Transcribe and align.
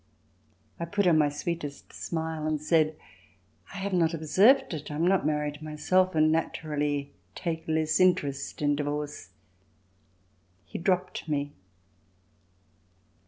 I 0.79 0.85
put 0.85 1.05
on 1.05 1.19
my 1.19 1.29
sweetest 1.29 1.93
smile 1.93 2.47
and 2.47 2.59
said: 2.59 2.95
"I 3.71 3.77
have 3.77 3.93
not 3.93 4.15
observed 4.15 4.73
it. 4.73 4.89
I 4.89 4.95
am 4.95 5.05
not 5.05 5.27
married 5.27 5.61
myself, 5.61 6.15
and 6.15 6.31
naturally 6.31 7.13
take 7.35 7.67
less 7.67 7.99
interest 7.99 8.63
in 8.63 8.75
divorce." 8.75 9.29
He 10.65 10.79
dropped 10.79 11.29
me. 11.29 11.51